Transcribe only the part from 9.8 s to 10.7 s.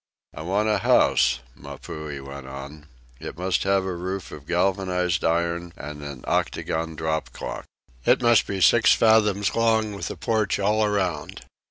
with a porch